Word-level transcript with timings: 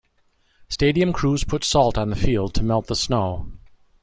Stadium 0.67 1.13
crews 1.13 1.43
put 1.43 1.63
salt 1.63 1.95
on 1.95 2.09
the 2.09 2.15
field 2.15 2.55
to 2.55 2.63
melt 2.63 2.87
the 2.87 2.95
snow. 2.95 3.51